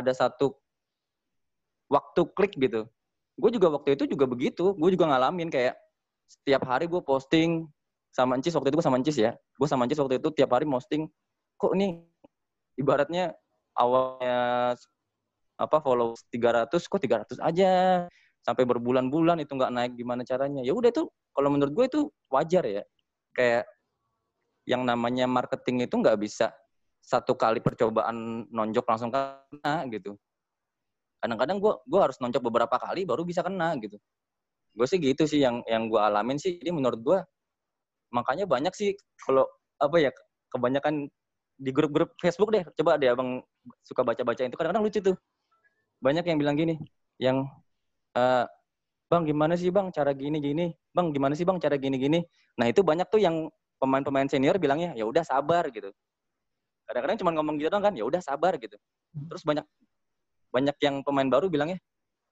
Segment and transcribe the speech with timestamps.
[0.00, 0.56] ada satu
[1.90, 2.86] waktu klik gitu.
[3.36, 4.74] Gue juga waktu itu juga begitu.
[4.76, 5.76] Gue juga ngalamin kayak
[6.30, 7.66] setiap hari gue posting
[8.10, 9.32] sama Encis waktu itu gue sama Encis ya.
[9.58, 11.08] Gue sama Encis waktu itu tiap hari posting.
[11.60, 12.00] Kok nih
[12.78, 13.34] ibaratnya
[13.76, 14.74] awalnya
[15.60, 17.70] apa follow 300 kok 300 aja
[18.40, 21.04] sampai berbulan-bulan itu nggak naik gimana caranya ya udah itu
[21.36, 22.00] kalau menurut gue itu
[22.32, 22.82] wajar ya
[23.36, 23.68] kayak
[24.64, 26.48] yang namanya marketing itu nggak bisa
[27.10, 30.14] satu kali percobaan nonjok langsung kena gitu.
[31.18, 33.98] Kadang-kadang gue gue harus nonjok beberapa kali baru bisa kena gitu.
[34.78, 36.62] Gue sih gitu sih yang yang gue alamin sih.
[36.62, 37.18] Jadi menurut gue
[38.14, 38.94] makanya banyak sih
[39.26, 39.42] kalau
[39.82, 40.10] apa ya
[40.54, 41.10] kebanyakan
[41.58, 42.62] di grup-grup Facebook deh.
[42.78, 43.42] Coba deh abang
[43.82, 45.18] suka baca-baca itu kadang-kadang lucu tuh.
[45.98, 46.78] Banyak yang bilang gini
[47.20, 47.44] yang
[48.16, 48.46] uh,
[49.10, 52.22] bang gimana sih bang cara gini gini bang gimana sih bang cara gini gini
[52.54, 53.50] nah itu banyak tuh yang
[53.82, 55.90] pemain-pemain senior bilangnya ya udah sabar gitu
[56.90, 58.74] kadang-kadang cuma ngomong gitu dong kan ya udah sabar gitu.
[59.30, 59.62] Terus banyak
[60.50, 61.78] banyak yang pemain baru bilangnya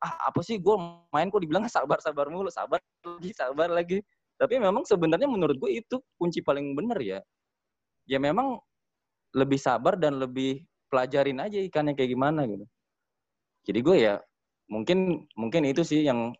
[0.02, 0.74] ah apa sih gue
[1.14, 4.02] main kok dibilang sabar sabar mulu sabar lagi sabar lagi.
[4.34, 7.18] Tapi memang sebenarnya menurut gue itu kunci paling bener ya.
[8.10, 8.58] Ya memang
[9.38, 12.66] lebih sabar dan lebih pelajarin aja ikannya kayak gimana gitu.
[13.70, 14.14] Jadi gue ya
[14.66, 16.34] mungkin mungkin itu sih yang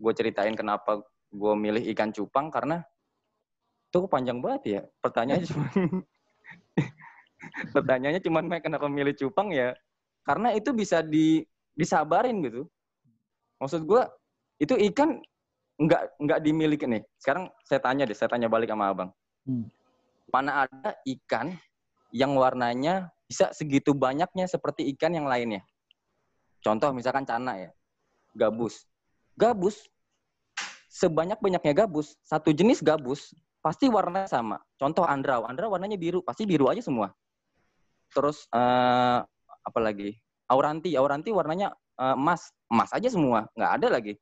[0.00, 0.98] gue ceritain kenapa
[1.30, 2.82] gue milih ikan cupang karena
[3.90, 5.66] itu panjang banget ya pertanyaannya cuma
[7.74, 9.74] pertanyaannya cuma kenapa milih cupang ya
[10.24, 11.42] karena itu bisa di
[11.74, 12.68] disabarin gitu
[13.58, 14.02] maksud gue
[14.60, 15.20] itu ikan
[15.80, 19.10] nggak nggak dimiliki nih sekarang saya tanya deh saya tanya balik sama abang
[19.48, 19.64] hmm.
[20.28, 21.56] mana ada ikan
[22.12, 25.64] yang warnanya bisa segitu banyaknya seperti ikan yang lainnya
[26.60, 27.70] Contoh misalkan cana ya,
[28.36, 28.84] gabus.
[29.40, 29.88] Gabus,
[30.92, 33.32] sebanyak-banyaknya gabus, satu jenis gabus,
[33.64, 34.60] pasti warnanya sama.
[34.76, 37.08] Contoh andrau, andrau warnanya biru, pasti biru aja semua.
[38.10, 39.22] Terus uh,
[39.62, 40.14] apa lagi?
[40.50, 44.18] Auranti, auranti warnanya uh, emas, emas aja semua, nggak ada lagi.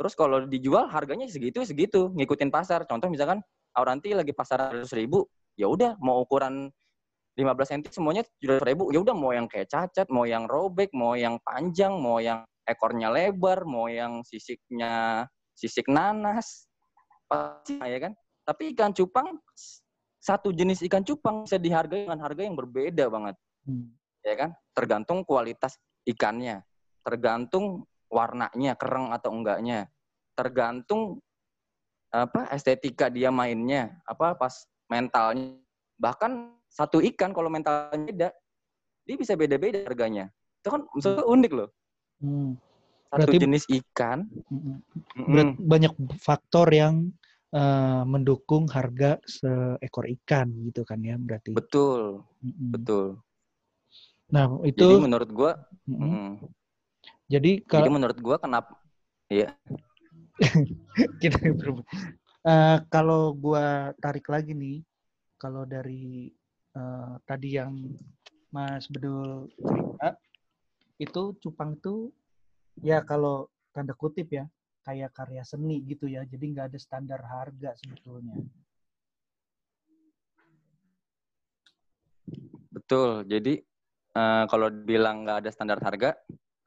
[0.00, 2.88] Terus kalau dijual harganya segitu segitu, ngikutin pasar.
[2.88, 3.44] Contoh misalkan
[3.76, 5.28] auranti lagi pasar ratus ribu,
[5.60, 6.72] ya udah mau ukuran
[7.38, 11.14] 15 cm semuanya tujuh ribu ya udah mau yang kayak cacat mau yang robek mau
[11.14, 16.66] yang panjang mau yang ekornya lebar mau yang sisiknya sisik nanas
[17.30, 18.12] pasti ya kan
[18.44, 19.38] tapi ikan cupang
[20.30, 23.34] satu jenis ikan cupang bisa dihargai dengan harga yang berbeda banget
[23.66, 23.90] hmm.
[24.22, 25.74] ya kan tergantung kualitas
[26.06, 26.62] ikannya
[27.02, 29.90] tergantung warnanya kereng atau enggaknya
[30.38, 31.18] tergantung
[32.14, 35.58] apa estetika dia mainnya apa pas mentalnya
[36.00, 38.28] bahkan satu ikan kalau mentalnya beda,
[39.04, 40.30] dia bisa beda-beda harganya.
[40.62, 41.68] Itu kan maksudnya unik loh.
[42.22, 42.54] Hmm.
[43.10, 44.18] Satu berarti, jenis ikan.
[45.18, 45.66] Berarti mm.
[45.66, 45.92] banyak
[46.22, 47.10] faktor yang
[47.54, 51.54] uh, mendukung harga seekor ikan gitu kan ya berarti.
[51.54, 53.06] Betul, mm betul.
[54.30, 54.86] Nah itu.
[54.86, 55.52] Jadi menurut gua.
[55.86, 56.30] Mm mm.
[57.30, 57.78] Jadi kalau.
[57.82, 58.74] Jadi menurut gua kenapa?
[59.30, 59.54] Iya.
[61.22, 64.80] kita uh, kalau gua tarik lagi nih,
[65.36, 66.32] kalau dari
[66.74, 67.94] uh, tadi yang
[68.50, 70.18] Mas Bedul cerita
[70.98, 72.10] itu cupang itu
[72.82, 74.44] ya kalau tanda kutip ya
[74.84, 76.24] kayak karya seni gitu ya.
[76.24, 78.36] Jadi nggak ada standar harga sebetulnya.
[82.70, 83.26] Betul.
[83.26, 83.58] Jadi
[84.14, 86.16] uh, kalau bilang nggak ada standar harga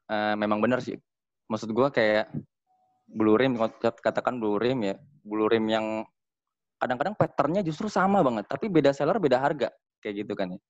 [0.08, 0.96] uh, memang benar sih.
[1.48, 2.32] Maksud gue kayak
[3.04, 4.96] blue rim katakan blue rim ya.
[5.24, 6.04] Blue rim yang
[6.80, 9.68] kadang-kadang patternnya justru sama banget tapi beda seller beda harga.
[10.00, 10.60] Kayak gitu kan ya.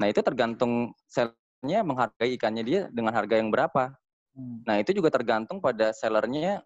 [0.00, 3.92] Nah itu tergantung sellernya menghargai ikannya dia dengan harga yang berapa.
[4.32, 4.64] Hmm.
[4.64, 6.64] Nah itu juga tergantung pada sellernya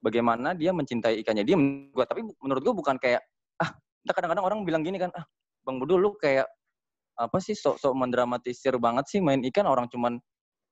[0.00, 1.56] bagaimana dia mencintai ikannya dia.
[1.92, 3.24] Gua tapi menurut gua bukan kayak
[3.60, 3.70] ah
[4.12, 5.24] kadang-kadang orang bilang gini kan ah
[5.64, 6.48] bang Budul lu kayak
[7.20, 10.16] apa sih sok-sok mendramatisir banget sih main ikan orang cuman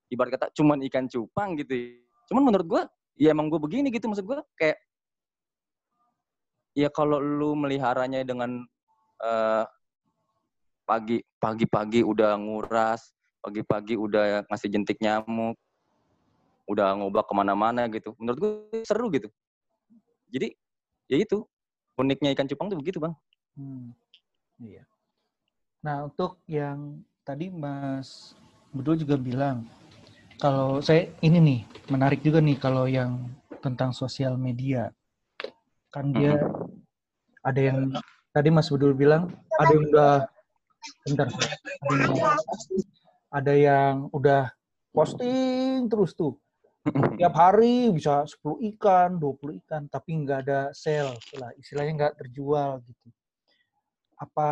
[0.09, 1.97] ibarat kata cuman ikan cupang gitu.
[2.29, 2.81] Cuman menurut gua
[3.19, 4.79] ya emang gue begini gitu maksud gue kayak
[6.71, 8.63] ya kalau lu meliharanya dengan
[9.19, 9.67] uh,
[10.87, 13.11] pagi pagi-pagi udah nguras,
[13.43, 15.59] pagi-pagi udah ngasih jentik nyamuk,
[16.69, 18.13] udah ngobak ke mana-mana gitu.
[18.21, 19.27] Menurut gue seru gitu.
[20.29, 20.53] Jadi
[21.09, 21.41] ya itu
[21.97, 23.13] uniknya ikan cupang tuh begitu bang.
[23.57, 23.91] Hmm,
[24.61, 24.85] iya.
[25.81, 28.37] Nah untuk yang tadi Mas
[28.69, 29.65] Bedul juga bilang
[30.37, 31.59] kalau saya ini nih
[31.91, 33.27] menarik juga nih kalau yang
[33.59, 34.93] tentang sosial media
[35.89, 37.43] kan dia hmm.
[37.43, 37.79] ada yang
[38.31, 39.27] tadi Mas Bedul bilang
[39.57, 40.13] ada yang udah
[41.03, 41.27] bentar
[43.29, 44.53] ada yang udah
[44.93, 46.37] posting terus tuh
[47.19, 51.51] tiap hari bisa 10 ikan 20 ikan tapi nggak ada sale lah.
[51.59, 53.07] Istilahnya nggak terjual gitu.
[54.19, 54.49] Apa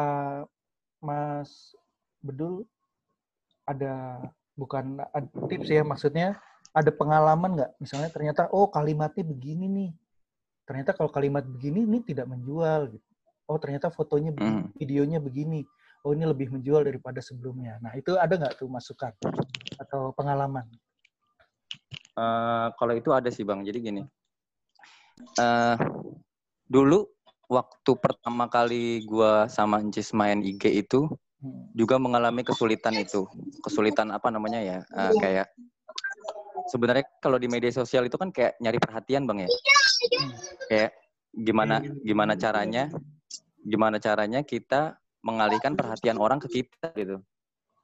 [1.04, 1.75] Mas
[2.24, 2.66] Bedul
[3.68, 4.24] ada
[4.57, 5.00] bukan
[5.51, 6.39] tips ya maksudnya
[6.74, 7.72] ada pengalaman nggak?
[7.80, 9.92] Misalnya ternyata oh kalimatnya begini nih.
[10.68, 13.07] Ternyata kalau kalimat begini ini tidak menjual gitu.
[13.48, 14.75] Oh ternyata fotonya begini Hmm.
[14.75, 15.63] videonya begini.
[16.04, 17.80] Oh ini lebih menjual daripada sebelumnya.
[17.80, 19.12] Nah itu ada nggak tuh masukan
[19.80, 20.68] atau pengalaman
[22.18, 23.62] Eh, kalau itu ada sih bang.
[23.62, 24.02] Jadi gini,
[25.38, 25.78] eh
[26.66, 27.06] dulu
[27.46, 31.06] waktu pertama kali gua sama Encis main IG itu
[31.78, 33.30] juga mengalami kesulitan itu.
[33.62, 34.78] Kesulitan apa namanya ya?
[34.81, 35.48] Eh, kayak
[36.74, 39.50] sebenarnya kalau di media sosial itu kan kayak nyari perhatian bang ya.
[40.74, 40.92] Kayak
[41.38, 42.90] gimana gimana caranya
[43.62, 47.22] gimana caranya kita mengalihkan perhatian orang ke kita gitu.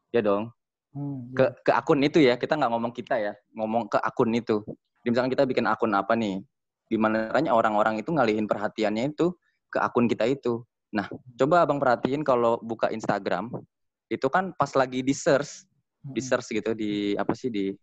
[0.10, 0.50] Ya dong.
[0.94, 4.62] Hmm, ke ke akun itu ya kita nggak ngomong kita ya ngomong ke akun itu.
[5.01, 6.45] Di- misalkan kita bikin akun apa nih
[6.86, 9.34] gimana caranya orang-orang itu ngalihin perhatiannya itu
[9.74, 10.62] ke akun kita itu.
[10.94, 13.50] Nah coba abang perhatiin kalau buka Instagram
[14.06, 15.66] itu kan pas lagi di search
[16.06, 17.74] hmm, di search gitu di apa sih di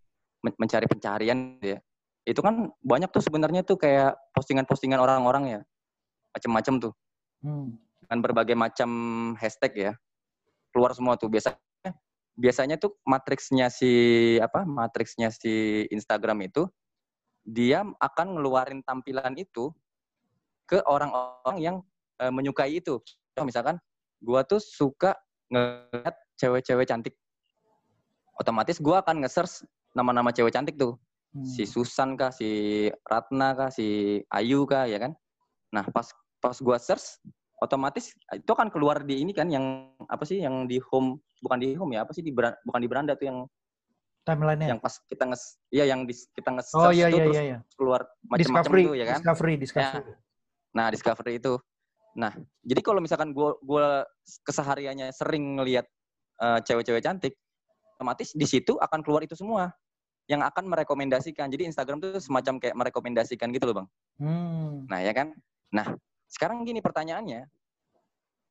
[0.46, 1.78] men- mencari pencarian gitu ya.
[2.22, 5.60] Itu kan banyak tuh sebenarnya tuh kayak postingan-postingan orang-orang ya.
[6.30, 6.92] Macem-macem tuh.
[7.42, 7.74] Hmm,
[8.06, 8.90] dengan berbagai macam
[9.34, 9.92] hashtag ya.
[10.70, 11.58] Keluar semua tuh biasanya
[12.40, 13.92] biasanya tuh matriksnya si
[14.40, 16.64] apa matriksnya si Instagram itu
[17.44, 19.69] dia akan ngeluarin tampilan itu
[20.64, 21.76] ke orang-orang yang
[22.16, 22.96] eh, menyukai itu
[23.37, 23.76] Contoh misalkan
[24.25, 25.12] gua tuh suka
[25.52, 27.14] ngeliat cewek-cewek cantik
[28.40, 30.96] otomatis gua akan nge-search nama-nama cewek cantik tuh
[31.34, 31.46] hmm.
[31.46, 35.12] si Susan kah, si Ratna kah, si Ayu kah, ya kan?
[35.75, 36.06] Nah, pas
[36.40, 37.20] pas gua search,
[37.60, 41.76] otomatis itu akan keluar di ini kan yang apa sih yang di home bukan di
[41.76, 43.38] home ya apa sih di beran- bukan di beranda tuh yang
[44.24, 44.76] timelinenya?
[44.76, 47.58] yang pas kita nge iya yang di, kita nge oh iya iya terus iya iya.
[47.76, 49.20] keluar macam-macam tuh ya kan?
[49.20, 50.00] discovery discovery.
[50.70, 51.54] Nah discovery itu.
[52.16, 52.32] Nah
[52.64, 54.04] jadi kalau misalkan gua gua
[54.44, 55.84] kesehariannya sering ngelihat
[56.40, 57.36] eh, cewek-cewek cantik
[58.00, 59.68] otomatis di situ akan keluar itu semua
[60.30, 61.50] yang akan merekomendasikan.
[61.52, 63.88] Jadi Instagram tuh semacam kayak merekomendasikan gitu loh bang.
[64.22, 65.34] Hmm, Nah, ya kan?
[65.74, 65.90] Nah,
[66.30, 67.50] sekarang gini pertanyaannya.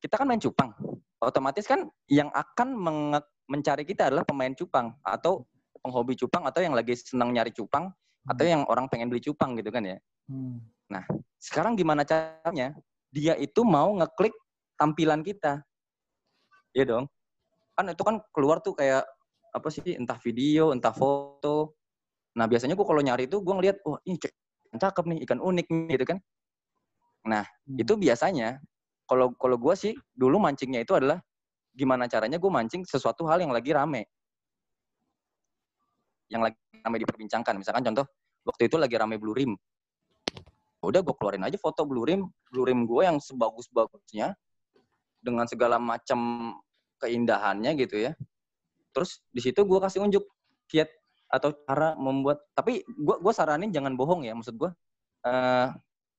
[0.03, 0.75] Kita kan main cupang.
[1.19, 2.67] Otomatis kan yang akan
[3.47, 5.43] mencari kita adalah pemain cupang atau
[5.79, 7.91] penghobi cupang atau yang lagi senang nyari cupang
[8.27, 9.97] atau yang orang pengen beli cupang gitu kan ya.
[10.27, 10.59] hmm,
[11.39, 12.75] Sekarang gimana caranya?
[13.09, 14.35] Dia itu mau ngeklik
[14.75, 15.63] tampilan kita.
[16.75, 17.05] Iya dong.
[17.75, 19.07] Kan itu kan keluar tuh kayak
[19.49, 21.73] apa sih entah video, entah foto.
[22.37, 24.21] Nah, biasanya gua kalau nyari itu gua ngeliat, wah ini
[24.77, 26.19] cakep nih, ikan unik nih gitu kan.
[27.29, 27.81] Hmm.
[27.81, 28.57] itu biasanya
[29.09, 31.17] kalau kalau gue sih dulu mancingnya itu adalah
[31.73, 34.05] gimana caranya gue mancing sesuatu hal yang lagi rame.
[36.29, 37.53] Yang lagi rame diperbincangkan.
[37.57, 38.05] Misalkan contoh
[38.45, 39.53] waktu itu lagi rame blue rim.
[40.85, 42.25] Udah gue keluarin aja foto blue rim.
[42.53, 44.37] Blue rim gue yang sebagus bagusnya
[45.21, 46.53] dengan segala macam
[47.01, 48.11] keindahannya gitu ya.
[48.93, 50.25] Terus di situ gue kasih unjuk
[50.69, 50.89] kiat
[51.29, 54.69] atau cara membuat tapi gue gue saranin jangan bohong ya maksud gue
[55.29, 55.67] eh,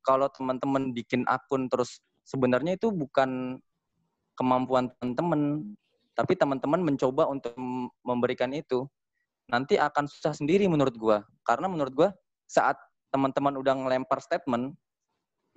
[0.00, 3.60] kalau teman-teman bikin akun terus sebenarnya itu bukan
[4.38, 5.64] kemampuan teman-teman
[6.14, 8.84] tapi teman-teman mencoba untuk mem- memberikan itu.
[9.50, 11.24] Nanti akan susah sendiri menurut gua.
[11.42, 12.08] Karena menurut gua
[12.46, 12.76] saat
[13.10, 14.78] teman-teman udah ngelempar statement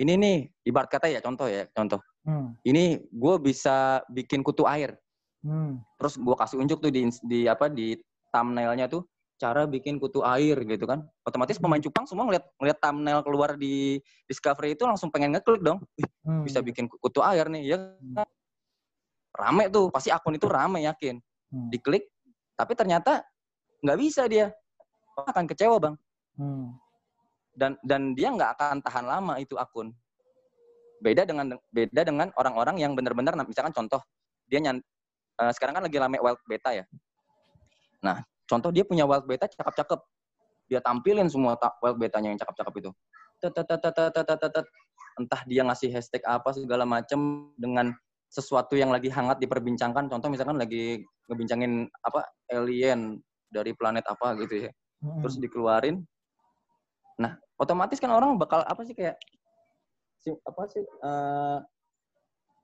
[0.01, 2.01] ini nih ibarat kata ya contoh ya contoh.
[2.23, 4.97] Hmm, ini gue bisa bikin kutu air.
[5.45, 7.99] Hmm, terus gua kasih unjuk tuh di, di apa di
[8.33, 9.05] thumbnailnya tuh
[9.37, 11.03] cara bikin kutu air gitu kan.
[11.25, 13.99] Otomatis pemain cupang semua ngeliat ngeliat thumbnail keluar di
[14.29, 15.81] discovery itu langsung pengen ngeklik dong.
[16.23, 17.77] Hmm, bisa bikin kutu air nih ya
[18.15, 18.27] kan?
[19.33, 21.17] rame tuh pasti akun itu rame yakin.
[21.49, 22.05] Hmm, diklik
[22.53, 23.25] tapi ternyata
[23.81, 24.53] nggak bisa dia.
[25.13, 25.95] Akan kecewa bang.
[26.37, 26.73] Hmm,
[27.53, 29.93] dan dan dia nggak akan tahan lama itu akun.
[31.03, 33.99] Beda dengan beda dengan orang-orang yang benar-benar misalkan contoh
[34.47, 34.79] dia nyan
[35.41, 36.85] eh, sekarang kan lagi rame wild beta ya.
[38.01, 38.21] Nah
[38.53, 39.99] contoh dia punya wild beta cakep-cakep.
[40.69, 42.89] Dia tampilin semua wild betanya yang cakep-cakep itu.
[45.13, 47.93] Entah dia ngasih hashtag apa segala macem dengan
[48.29, 50.09] sesuatu yang lagi hangat diperbincangkan.
[50.09, 54.71] Contoh misalkan lagi ngebincangin apa alien dari planet apa gitu ya.
[55.01, 56.01] Hmm, terus dikeluarin.
[57.21, 59.21] Nah otomatis kan orang bakal apa sih kayak
[60.17, 61.57] si, apa sih eh,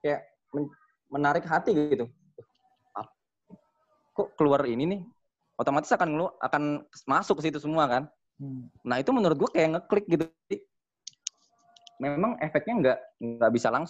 [0.02, 0.22] kayak
[0.56, 0.74] men-
[1.14, 2.10] menarik hati gitu.
[2.98, 3.14] Ap-
[4.18, 5.02] kok keluar ini nih
[5.60, 6.64] otomatis akan ngelu- akan
[7.04, 8.04] masuk ke situ semua kan?
[8.40, 8.72] Hmm.
[8.88, 10.26] nah itu menurut gua kayak ngeklik gitu.
[12.00, 13.88] Memang efeknya nggak nggak bisa langsung